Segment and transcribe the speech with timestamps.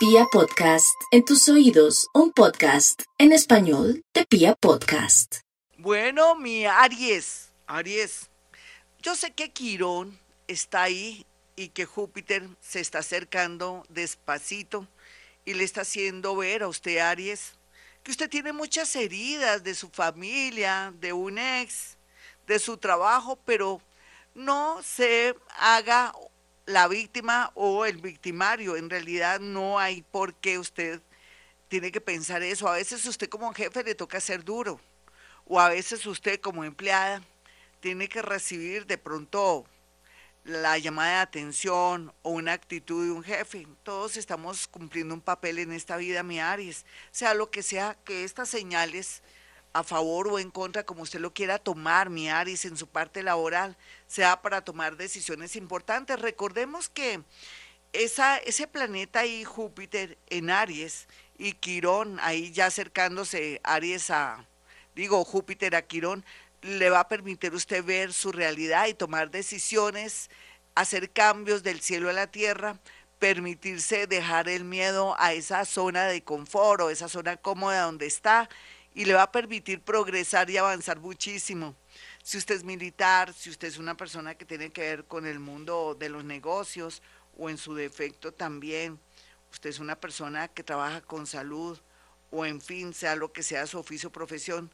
[0.00, 5.40] Pia Podcast, en tus oídos, un podcast en español de Pia Podcast.
[5.76, 8.30] Bueno, mi Aries, Aries,
[9.02, 10.18] yo sé que Quirón
[10.48, 14.88] está ahí y que Júpiter se está acercando despacito
[15.44, 17.58] y le está haciendo ver a usted, Aries,
[18.02, 21.98] que usted tiene muchas heridas de su familia, de un ex,
[22.46, 23.82] de su trabajo, pero
[24.34, 26.14] no se haga
[26.70, 28.76] la víctima o el victimario.
[28.76, 31.00] En realidad no hay por qué usted
[31.68, 32.68] tiene que pensar eso.
[32.68, 34.80] A veces usted como jefe le toca ser duro
[35.46, 37.22] o a veces usted como empleada
[37.80, 39.66] tiene que recibir de pronto
[40.44, 43.66] la llamada de atención o una actitud de un jefe.
[43.82, 46.86] Todos estamos cumpliendo un papel en esta vida, mi Aries.
[47.10, 49.22] Sea lo que sea que estas señales
[49.72, 53.22] a favor o en contra, como usted lo quiera tomar, mi Aries, en su parte
[53.22, 56.18] laboral, sea para tomar decisiones importantes.
[56.18, 57.22] Recordemos que
[57.92, 61.06] esa, ese planeta ahí, Júpiter, en Aries,
[61.40, 64.46] y Quirón, ahí ya acercándose Aries a,
[64.94, 66.24] digo, Júpiter a Quirón,
[66.60, 70.28] le va a permitir usted ver su realidad y tomar decisiones,
[70.74, 72.78] hacer cambios del cielo a la tierra,
[73.18, 78.50] permitirse dejar el miedo a esa zona de confort o esa zona cómoda donde está
[79.00, 81.74] y le va a permitir progresar y avanzar muchísimo.
[82.22, 85.38] Si usted es militar, si usted es una persona que tiene que ver con el
[85.38, 87.00] mundo de los negocios
[87.38, 89.00] o en su defecto también,
[89.50, 91.78] usted es una persona que trabaja con salud
[92.30, 94.70] o en fin, sea lo que sea su oficio o profesión,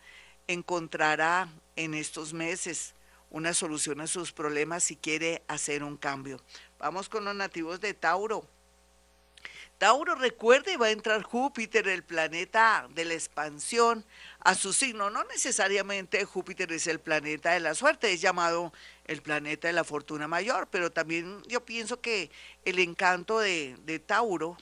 [0.49, 2.95] encontrará en estos meses
[3.31, 6.41] una solución a sus problemas si quiere hacer un cambio.
[6.81, 8.45] Vamos con los nativos de Tauro.
[9.79, 14.07] Tauro, recuerde, va a entrar Júpiter, el planeta de la expansión,
[14.41, 15.11] a su signo.
[15.11, 18.73] No necesariamente Júpiter es el planeta de la suerte, es llamado
[19.05, 22.31] el planeta de la fortuna mayor, pero también yo pienso que
[22.65, 24.57] el encanto de, Tauro,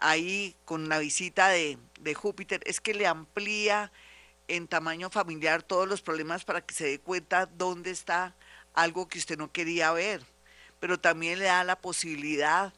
[0.00, 3.92] ahí con la visita de, de Júpiter, es que le amplía
[4.48, 8.34] en tamaño familiar todos los problemas para que se dé cuenta dónde está
[8.74, 10.24] algo que usted no quería ver,
[10.80, 12.72] pero también le da la posibilidad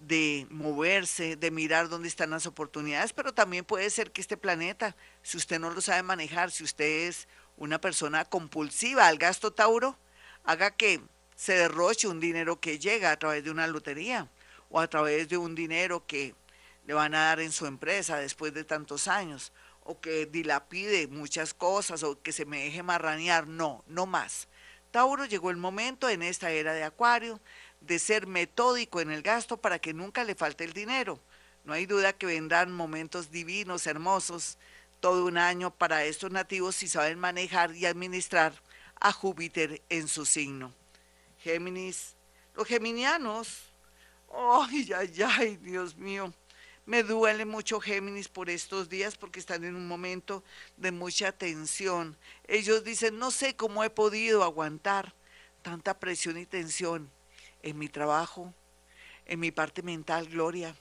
[0.00, 4.96] de moverse, de mirar dónde están las oportunidades, pero también puede ser que este planeta,
[5.22, 9.98] si usted no lo sabe manejar, si usted es una persona compulsiva al gasto Tauro,
[10.44, 11.00] haga que
[11.34, 14.28] se derroche un dinero que llega a través de una lotería
[14.70, 16.34] o a través de un dinero que
[16.86, 19.52] le van a dar en su empresa después de tantos años,
[19.82, 23.46] o que dilapide muchas cosas, o que se me deje marranear.
[23.46, 24.48] No, no más.
[24.90, 27.40] Tauro llegó el momento en esta era de Acuario
[27.80, 31.20] de ser metódico en el gasto para que nunca le falte el dinero.
[31.64, 34.58] No hay duda que vendrán momentos divinos, hermosos,
[35.00, 38.54] todo un año para estos nativos si saben manejar y administrar
[39.00, 40.72] a Júpiter en su signo.
[41.38, 42.14] Géminis,
[42.54, 43.64] los geminianos,
[44.32, 46.32] ay, ay, ay, Dios mío,
[46.86, 50.44] me duele mucho Géminis por estos días porque están en un momento
[50.76, 52.16] de mucha tensión.
[52.46, 55.14] Ellos dicen, no sé cómo he podido aguantar
[55.62, 57.10] tanta presión y tensión
[57.66, 58.54] en mi trabajo,
[59.26, 60.76] en mi parte mental, Gloria,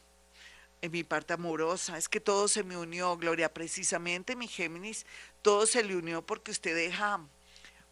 [0.83, 1.97] en mi parte amorosa.
[1.97, 5.07] Es que todo se me unió, Gloria, precisamente mi Géminis,
[5.41, 7.19] todo se le unió porque usted deja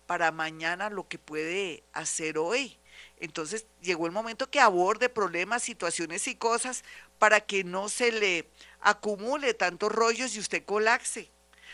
[0.05, 2.77] para mañana lo que puede hacer hoy.
[3.17, 6.83] Entonces llegó el momento que aborde problemas, situaciones y cosas
[7.17, 8.47] para que no se le
[8.79, 11.31] acumule tantos rollos y usted colapse.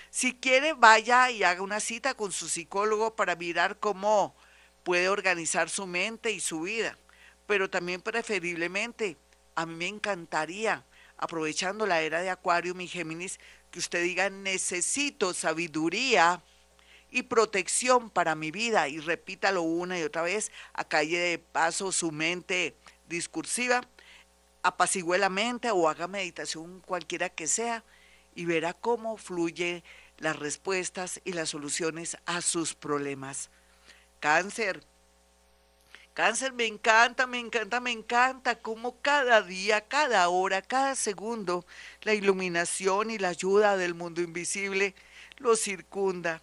[0.09, 4.33] Si quiere, vaya y haga una cita con su psicólogo para mirar cómo
[4.83, 6.97] puede organizar su mente y su vida
[7.49, 9.17] pero también preferiblemente,
[9.55, 10.85] a mí me encantaría,
[11.17, 13.39] aprovechando la era de Acuario, mi Géminis,
[13.71, 16.43] que usted diga, necesito sabiduría
[17.09, 21.91] y protección para mi vida, y repítalo una y otra vez, a calle de paso
[21.91, 22.75] su mente
[23.07, 23.81] discursiva,
[24.61, 27.83] apacigüe la mente o haga meditación cualquiera que sea,
[28.35, 29.83] y verá cómo fluye
[30.19, 33.49] las respuestas y las soluciones a sus problemas.
[34.19, 34.83] Cáncer,
[36.19, 41.65] Cáncer, me encanta, me encanta, me encanta cómo cada día, cada hora, cada segundo,
[42.01, 44.95] la iluminación y la ayuda del mundo invisible
[45.37, 46.41] lo circunda.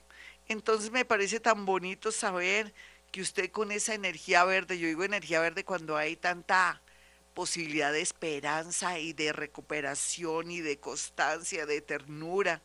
[0.48, 2.72] Entonces me parece tan bonito saber
[3.12, 6.80] que usted con esa energía verde, yo digo energía verde cuando hay tanta
[7.34, 12.62] posibilidad de esperanza y de recuperación y de constancia, de ternura,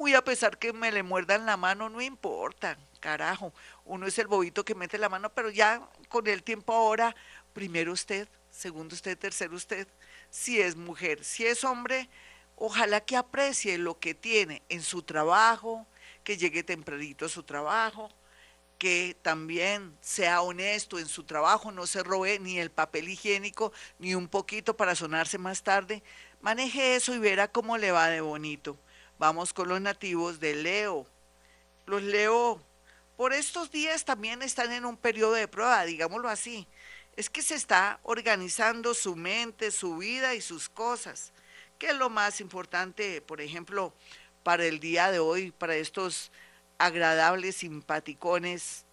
[0.00, 3.52] muy a pesar que me le muerdan la mano, no importa, carajo,
[3.84, 7.14] uno es el bobito que mete la mano, pero ya con el tiempo ahora,
[7.52, 9.86] primero usted, segundo usted, tercero usted,
[10.30, 12.08] si es mujer, si es hombre,
[12.56, 15.86] ojalá que aprecie lo que tiene en su trabajo,
[16.24, 18.10] que llegue tempranito a su trabajo,
[18.78, 24.14] que también sea honesto en su trabajo, no se robe ni el papel higiénico ni
[24.14, 26.02] un poquito para sonarse más tarde.
[26.40, 28.78] Maneje eso y verá cómo le va de bonito.
[29.20, 31.06] Vamos con los nativos de Leo.
[31.84, 32.58] Los Leo
[33.18, 36.66] por estos días también están en un periodo de prueba, digámoslo así.
[37.16, 41.34] Es que se está organizando su mente, su vida y sus cosas.
[41.78, 43.92] ¿Qué es lo más importante, por ejemplo,
[44.42, 46.32] para el día de hoy, para estos
[46.78, 48.86] agradables, simpaticones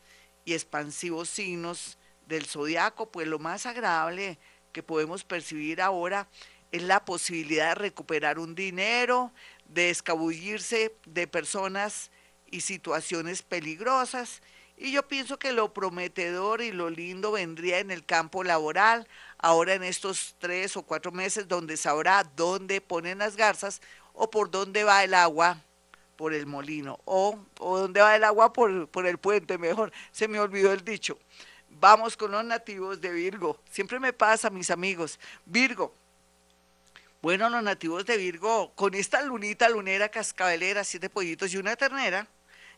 [0.44, 3.10] y expansivos signos del zodiaco?
[3.10, 4.38] Pues lo más agradable
[4.74, 6.28] que podemos percibir ahora
[6.72, 9.32] es la posibilidad de recuperar un dinero,
[9.68, 12.12] de escabullirse de personas
[12.46, 14.42] y situaciones peligrosas.
[14.78, 19.08] Y yo pienso que lo prometedor y lo lindo vendría en el campo laboral,
[19.40, 23.82] ahora en estos tres o cuatro meses donde sabrá dónde ponen las garzas
[24.14, 25.64] o por dónde va el agua
[26.16, 30.28] por el molino o, o dónde va el agua por, por el puente, mejor, se
[30.28, 31.18] me olvidó el dicho.
[31.70, 33.60] Vamos con los nativos de Virgo.
[33.70, 35.20] Siempre me pasa, mis amigos.
[35.46, 35.94] Virgo,
[37.22, 42.28] bueno, los nativos de Virgo, con esta lunita lunera cascabelera, siete pollitos y una ternera,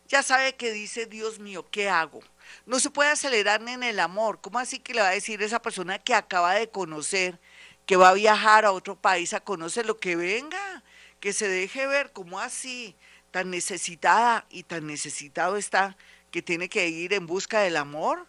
[0.08, 2.20] ya sabe que dice, Dios mío, ¿qué hago?
[2.66, 4.40] No se puede acelerar ni en el amor.
[4.40, 7.38] ¿Cómo así que le va a decir esa persona que acaba de conocer,
[7.86, 10.82] que va a viajar a otro país a conocer lo que venga?
[11.20, 12.96] Que se deje ver, ¿cómo así?
[13.30, 15.96] Tan necesitada y tan necesitado está
[16.30, 18.26] que tiene que ir en busca del amor.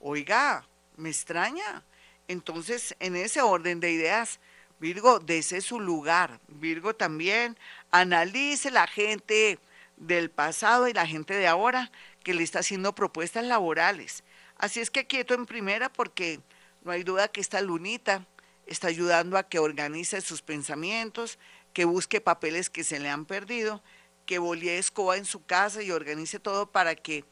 [0.00, 0.66] Oiga,
[0.96, 1.84] me extraña.
[2.26, 4.40] Entonces, en ese orden de ideas,
[4.82, 6.40] Virgo, dese su lugar.
[6.48, 7.56] Virgo también
[7.92, 9.60] analice la gente
[9.96, 11.92] del pasado y la gente de ahora
[12.24, 14.24] que le está haciendo propuestas laborales.
[14.56, 16.40] Así es que quieto en primera porque
[16.82, 18.26] no hay duda que esta lunita
[18.66, 21.38] está ayudando a que organice sus pensamientos,
[21.72, 23.84] que busque papeles que se le han perdido,
[24.26, 27.24] que bolie escoba en su casa y organice todo para que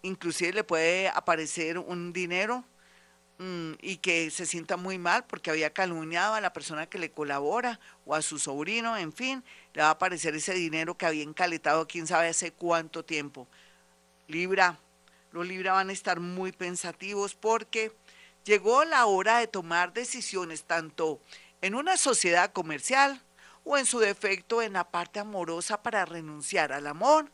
[0.00, 2.64] inclusive le puede aparecer un dinero
[3.38, 7.80] y que se sienta muy mal porque había calumniado a la persona que le colabora
[8.06, 9.42] o a su sobrino, en fin,
[9.72, 13.48] le va a aparecer ese dinero que había encaletado quién sabe hace cuánto tiempo.
[14.28, 14.78] Libra,
[15.32, 17.92] los Libra van a estar muy pensativos porque
[18.44, 21.20] llegó la hora de tomar decisiones tanto
[21.60, 23.20] en una sociedad comercial
[23.64, 27.30] o en su defecto en la parte amorosa para renunciar al amor,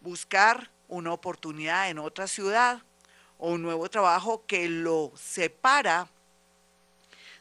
[0.00, 2.82] buscar una oportunidad en otra ciudad
[3.40, 6.08] o un nuevo trabajo que lo separa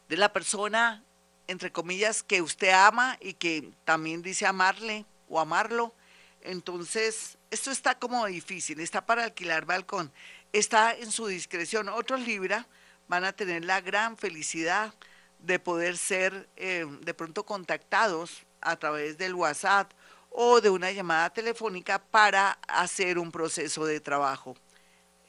[0.07, 1.03] de la persona
[1.49, 5.95] entre comillas, que usted ama y que también dice amarle o amarlo.
[6.41, 10.11] Entonces, esto está como difícil, está para alquilar balcón,
[10.53, 11.89] está en su discreción.
[11.89, 12.67] Otros Libra
[13.07, 14.93] van a tener la gran felicidad
[15.39, 19.91] de poder ser eh, de pronto contactados a través del WhatsApp
[20.29, 24.55] o de una llamada telefónica para hacer un proceso de trabajo.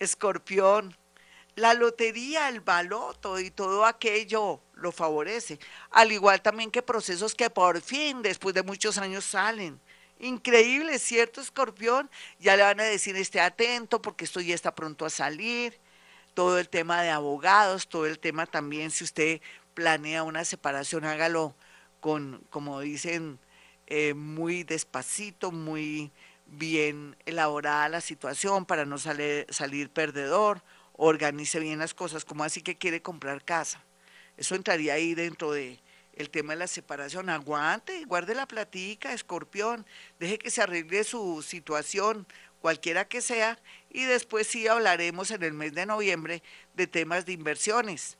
[0.00, 0.96] Escorpión,
[1.56, 5.58] la lotería, el baloto y todo aquello lo favorece.
[5.90, 9.78] Al igual también que procesos que por fin, después de muchos años, salen.
[10.18, 12.10] Increíble, ¿cierto, escorpión?
[12.38, 15.78] Ya le van a decir, esté atento porque esto ya está pronto a salir.
[16.34, 19.40] Todo el tema de abogados, todo el tema también, si usted
[19.74, 21.54] planea una separación, hágalo
[22.00, 23.38] con, como dicen,
[23.86, 26.12] eh, muy despacito, muy
[26.50, 30.62] bien elaborada la situación para no salir perdedor
[30.92, 33.82] organice bien las cosas, como así que quiere comprar casa.
[34.36, 35.80] Eso entraría ahí dentro de
[36.14, 37.30] el tema de la separación.
[37.30, 39.86] Aguante, guarde la platica, escorpión,
[40.18, 42.26] deje que se arregle su situación,
[42.60, 46.42] cualquiera que sea, y después sí hablaremos en el mes de noviembre
[46.74, 48.18] de temas de inversiones.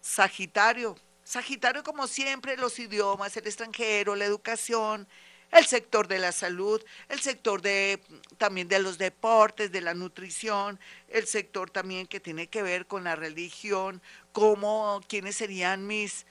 [0.00, 5.08] Sagitario, Sagitario como siempre, los idiomas, el extranjero, la educación,
[5.50, 8.00] el sector de la salud, el sector de
[8.36, 10.78] también de los deportes, de la nutrición,
[11.08, 14.02] el sector también que tiene que ver con la religión,
[14.32, 16.26] cómo, quiénes serían mis,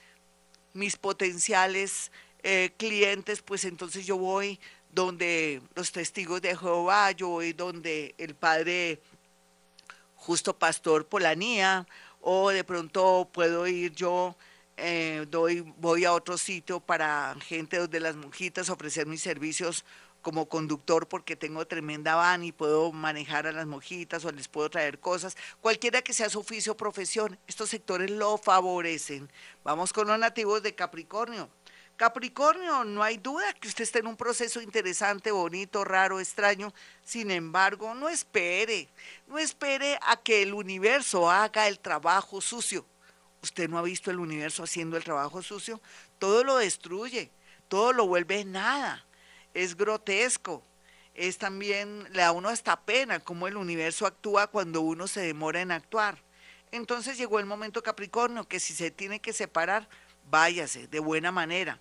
[0.74, 2.12] mis potenciales
[2.44, 4.60] eh, clientes, pues entonces yo voy
[4.92, 9.02] donde los testigos de Jehová, yo voy donde el padre
[10.16, 11.88] justo pastor Polanía,
[12.22, 14.36] o de pronto puedo ir yo
[14.78, 19.84] eh, doy, voy a otro sitio para gente de las monjitas, ofrecer mis servicios
[20.22, 24.70] como conductor porque tengo tremenda van y puedo manejar a las monjitas o les puedo
[24.70, 29.32] traer cosas, cualquiera que sea su oficio o profesión, estos sectores lo favorecen.
[29.64, 31.50] Vamos con los nativos de Capricornio.
[31.96, 36.72] Capricornio, no hay duda que usted está en un proceso interesante, bonito, raro, extraño.
[37.04, 38.88] Sin embargo, no espere,
[39.28, 42.86] no espere a que el universo haga el trabajo sucio
[43.42, 45.82] usted no ha visto el universo haciendo el trabajo sucio,
[46.20, 47.32] todo lo destruye,
[47.68, 49.06] todo lo vuelve nada,
[49.54, 50.64] es grotesco.
[51.16, 55.62] es también, le da uno hasta pena cómo el universo actúa cuando uno se demora
[55.62, 56.22] en actuar.
[56.72, 59.88] Entonces llegó el momento Capricornio, que si se tiene que separar,
[60.30, 61.80] váyase de buena manera.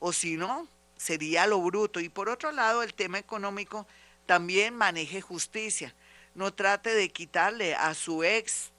[0.00, 0.66] O si no,
[0.96, 2.00] sería lo bruto.
[2.00, 3.86] Y por otro lado, el tema económico,
[4.26, 5.94] también maneje justicia.
[6.34, 8.71] No trate de quitarle a su ex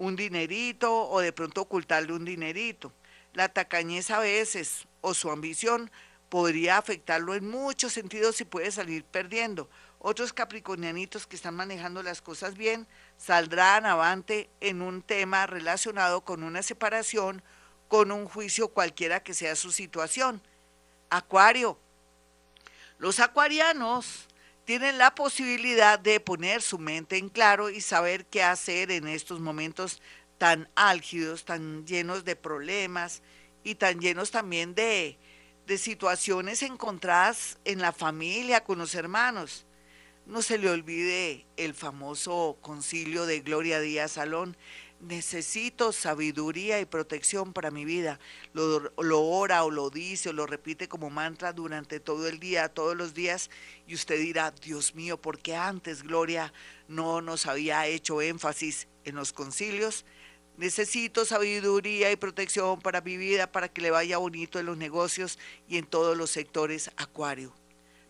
[0.00, 2.90] un dinerito o de pronto ocultarle un dinerito.
[3.34, 5.90] La tacañez a veces o su ambición
[6.30, 9.68] podría afectarlo en muchos sentidos y puede salir perdiendo.
[9.98, 12.86] Otros capricornianitos que están manejando las cosas bien
[13.18, 17.42] saldrán avante en un tema relacionado con una separación,
[17.88, 20.40] con un juicio cualquiera que sea su situación.
[21.10, 21.78] Acuario.
[22.96, 24.28] Los acuarianos
[24.64, 29.40] tienen la posibilidad de poner su mente en claro y saber qué hacer en estos
[29.40, 30.00] momentos
[30.38, 33.22] tan álgidos, tan llenos de problemas
[33.64, 35.18] y tan llenos también de,
[35.66, 39.66] de situaciones encontradas en la familia, con los hermanos.
[40.26, 44.56] No se le olvide el famoso concilio de Gloria Díaz Salón.
[45.00, 48.20] Necesito sabiduría y protección para mi vida.
[48.52, 48.92] Lo,
[49.22, 53.14] ora o lo dice o lo repite como mantra durante todo el día, todos los
[53.14, 53.48] días,
[53.86, 56.52] y usted dirá, Dios mío, ¿por qué antes Gloria
[56.86, 60.04] no nos había hecho énfasis en los concilios?
[60.58, 65.38] Necesito sabiduría y protección para mi vida, para que le vaya bonito en los negocios
[65.66, 67.54] y en todos los sectores acuario.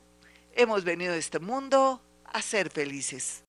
[0.54, 3.42] hemos venido a este mundo a ser felices.